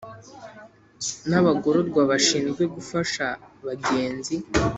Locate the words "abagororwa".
1.39-2.01